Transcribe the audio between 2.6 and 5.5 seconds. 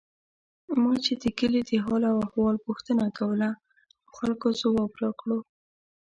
پوښتنه کوله، نو خلکو ځواب راکړو.